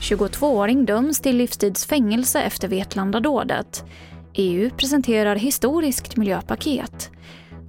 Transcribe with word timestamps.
–22-åring 0.00 0.84
döms 0.84 1.20
till 1.20 1.36
livstidsfängelse 1.36 2.40
efter 2.40 2.68
Vetlandadådet. 2.68 3.84
EU 4.34 4.70
presenterar 4.70 5.36
historiskt 5.36 6.16
miljöpaket. 6.16 7.10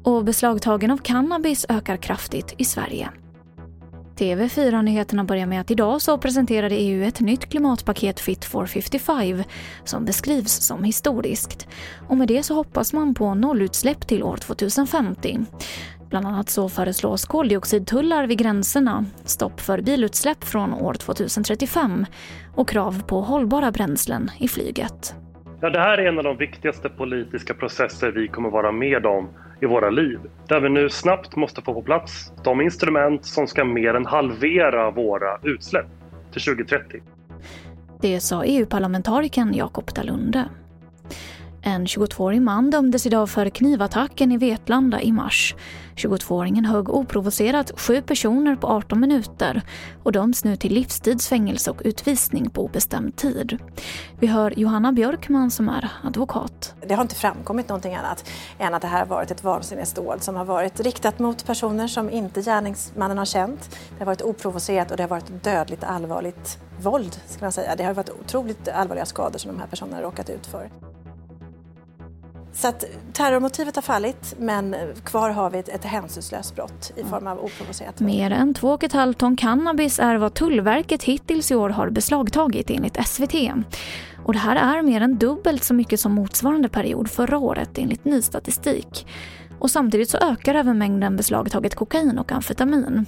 Och 0.04 0.24
beslagtagen 0.24 0.92
av 0.92 0.98
cannabis 0.98 1.66
ökar 1.70 1.98
kraftigt 1.98 2.54
i 2.58 2.66
Sverige. 2.66 3.10
TV4-nyheterna 4.18 5.24
börjar 5.24 5.46
med 5.46 5.62
att 5.62 5.72
idag 5.72 6.02
så 6.02 6.18
presenterade 6.18 6.76
EU 6.76 7.04
ett 7.04 7.20
nytt 7.20 7.50
klimatpaket 7.50 8.20
Fit 8.20 8.46
for 8.46 8.66
55 8.66 9.44
som 9.84 10.06
beskrivs 10.06 10.52
som 10.52 10.84
historiskt. 10.84 11.68
Och 12.10 12.18
med 12.18 12.28
det 12.28 12.44
så 12.44 12.56
hoppas 12.56 12.94
man 12.94 13.14
på 13.14 13.36
nollutsläpp 13.36 14.08
till 14.08 14.24
år 14.24 14.38
2050. 14.38 15.40
Bland 16.10 16.26
annat 16.26 16.50
så 16.50 16.70
föreslås 16.70 17.26
koldioxidtullar 17.26 18.28
vid 18.28 18.38
gränserna, 18.38 19.06
stopp 19.24 19.62
för 19.62 19.82
bilutsläpp 19.82 20.44
från 20.44 20.74
år 20.74 20.94
2035 20.94 22.06
och 22.56 22.70
krav 22.70 23.04
på 23.04 23.22
hållbara 23.22 23.72
bränslen 23.72 24.32
i 24.40 24.48
flyget. 24.48 25.16
Ja, 25.62 25.70
det 25.70 25.80
här 25.80 25.98
är 25.98 26.08
en 26.08 26.18
av 26.18 26.24
de 26.24 26.38
viktigaste 26.38 26.90
politiska 26.90 27.54
processer 27.54 28.12
vi 28.12 28.28
kommer 28.28 28.50
vara 28.50 28.72
med 28.72 29.06
om 29.06 29.30
i 29.62 29.66
våra 29.66 29.90
liv. 29.90 30.20
Där 30.48 30.60
vi 30.60 30.70
nu 30.70 30.90
snabbt 30.90 31.36
måste 31.36 31.62
få 31.62 31.74
på 31.74 31.82
plats 31.82 32.32
de 32.44 32.62
instrument 32.62 33.26
som 33.26 33.48
ska 33.48 33.66
mer 33.66 33.94
än 33.94 34.06
halvera 34.06 34.92
våra 34.92 35.40
utsläpp 35.44 35.88
till 36.34 36.42
2030. 36.42 37.02
Det 38.02 38.20
sa 38.20 38.44
EU-parlamentarikern 38.44 39.54
Jakob 39.54 39.94
Dalunde. 39.94 40.46
En 41.68 41.86
22-årig 41.86 42.42
man 42.42 42.70
dömdes 42.70 43.06
idag 43.06 43.30
för 43.30 43.50
knivattacken 43.50 44.32
i 44.32 44.38
Vetlanda 44.38 45.02
i 45.02 45.12
mars. 45.12 45.56
22-åringen 45.96 46.66
högg 46.66 46.90
oprovocerat 46.90 47.80
sju 47.80 48.02
personer 48.02 48.56
på 48.56 48.68
18 48.68 49.00
minuter 49.00 49.62
och 50.04 50.12
döms 50.12 50.44
nu 50.44 50.56
till 50.56 50.74
livstidsfängelse 50.74 51.72
och 51.72 51.82
utvisning 51.86 52.50
på 52.50 52.66
obestämd 52.66 53.16
tid. 53.16 53.58
Vi 54.20 54.28
hör 54.28 54.60
Johanna 54.60 54.92
Björkman 54.92 55.52
som 55.52 55.70
är 55.70 55.92
advokat. 56.04 56.76
Det 56.88 56.94
har 56.94 57.02
inte 57.02 57.16
framkommit 57.16 57.70
någonting 57.70 57.96
annat 57.96 58.30
än 58.60 58.74
att 58.74 58.82
det 58.82 58.88
här 58.88 59.00
har 59.00 59.08
varit 59.08 59.32
ett 59.32 59.44
vansinnesdåd 59.44 60.24
som 60.24 60.36
har 60.36 60.46
varit 60.46 60.80
riktat 60.80 61.20
mot 61.20 61.46
personer 61.46 61.88
som 61.88 62.10
inte 62.10 62.42
gärningsmannen 62.42 63.18
har 63.18 63.26
känt. 63.26 63.70
Det 63.90 64.00
har 64.00 64.06
varit 64.06 64.22
oprovocerat 64.22 64.92
och 64.92 64.98
det 64.98 65.04
har 65.04 65.10
varit 65.10 65.44
dödligt 65.44 65.84
allvarligt 65.84 66.60
våld. 66.82 67.22
Ska 67.28 67.46
man 67.46 67.52
säga. 67.52 67.76
Det 67.76 67.84
har 67.84 67.94
varit 67.94 68.10
otroligt 68.10 68.68
allvarliga 68.68 69.06
skador 69.06 69.40
som 69.40 69.52
de 69.52 69.60
här 69.60 69.68
personerna 69.68 69.96
har 69.96 70.04
råkat 70.04 70.30
ut 70.30 70.46
för. 70.46 70.70
Så 72.54 72.68
att 72.68 72.86
terrormotivet 73.14 73.76
har 73.76 73.82
fallit 73.82 74.36
men 74.40 74.76
kvar 75.04 75.30
har 75.30 75.50
vi 75.50 75.60
ett, 75.60 75.70
ett 75.70 75.84
hänsynslöst 75.84 76.56
brott 76.56 76.92
i 76.96 77.04
form 77.04 77.28
av 77.28 77.40
oprovocerat. 77.40 78.00
Mer 78.00 78.32
än 78.32 78.54
2,5 78.54 79.14
ton 79.14 79.36
cannabis 79.36 80.00
är 80.00 80.16
vad 80.16 80.34
Tullverket 80.34 81.04
hittills 81.04 81.52
i 81.52 81.56
år 81.56 81.70
har 81.70 81.90
beslagtagit 81.90 82.70
enligt 82.70 83.08
SVT. 83.08 83.36
Och 84.26 84.34
det 84.34 84.40
här 84.40 84.56
är 84.56 84.82
mer 84.82 85.02
än 85.02 85.18
dubbelt 85.18 85.64
så 85.64 85.74
mycket 85.74 86.00
som 86.00 86.12
motsvarande 86.12 86.70
period 86.70 87.10
förra 87.10 87.38
året 87.38 87.78
enligt 87.78 88.06
ny 88.06 88.22
statistik. 88.22 89.08
Och 89.60 89.72
samtidigt 89.72 90.10
så 90.10 90.18
ökar 90.18 90.56
även 90.56 90.78
mängden 90.78 91.16
beslagtaget 91.16 91.76
kokain 91.76 92.20
och 92.20 92.32
amfetamin. 92.32 93.06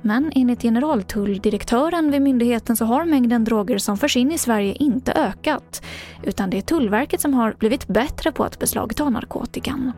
Men 0.00 0.32
enligt 0.34 0.62
generaltulldirektören 0.62 2.10
vid 2.10 2.22
myndigheten 2.22 2.76
så 2.76 2.84
har 2.84 3.04
mängden 3.04 3.44
droger 3.44 3.78
som 3.78 3.96
förs 3.98 4.16
in 4.16 4.32
i 4.32 4.38
Sverige 4.38 4.74
inte 4.74 5.12
ökat. 5.12 5.82
Utan 6.22 6.50
det 6.50 6.58
är 6.58 6.62
Tullverket 6.62 7.20
som 7.20 7.34
har 7.34 7.54
blivit 7.58 7.86
bättre 7.86 8.32
på 8.32 8.44
att 8.44 8.58
beslagta 8.58 9.10
narkotikan. 9.10 9.92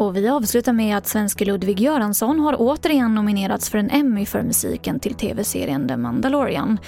Och 0.00 0.16
vi 0.16 0.28
avslutar 0.28 0.72
med 0.72 0.96
att 0.96 1.06
svenske 1.06 1.44
Ludvig 1.44 1.80
Göransson 1.80 2.40
har 2.40 2.56
återigen 2.58 3.14
nominerats 3.14 3.70
för 3.70 3.78
en 3.78 3.90
Emmy 3.90 4.26
för 4.26 4.42
musiken 4.42 5.00
till 5.00 5.14
tv-serien 5.14 5.88
The 5.88 5.96
Mandalorian. 5.96 6.78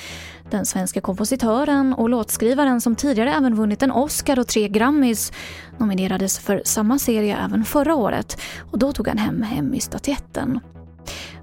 Den 0.51 0.67
svenska 0.67 1.01
kompositören 1.01 1.95
och 1.95 2.09
låtskrivaren 2.09 2.81
som 2.81 2.97
tidigare 2.97 3.35
även 3.35 3.55
vunnit 3.55 3.83
en 3.83 3.93
Oscar 3.93 4.39
och 4.39 4.47
tre 4.47 4.69
Grammys 4.69 5.33
nominerades 5.79 6.39
för 6.39 6.63
samma 6.65 6.99
serie 6.99 7.39
även 7.45 7.65
förra 7.65 7.95
året 7.95 8.41
och 8.71 8.79
då 8.79 8.93
tog 8.93 9.09
han 9.09 9.19
hem 9.19 9.45
Emmy-statyetten. 9.59 10.61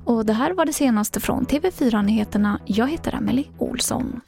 Och 0.05 0.25
det 0.25 0.33
här 0.33 0.53
var 0.53 0.65
det 0.65 0.73
senaste 0.73 1.19
från 1.19 1.45
TV4 1.45 2.01
Nyheterna. 2.01 2.59
Jag 2.65 2.87
heter 2.87 3.15
Emily 3.15 3.45
Olsson. 3.57 4.21